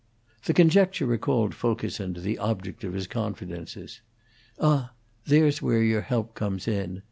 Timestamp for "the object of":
2.21-2.93